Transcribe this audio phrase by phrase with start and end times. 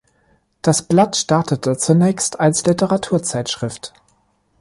[0.63, 3.93] Das Blatt startete zunächst als Literaturzeitschrift.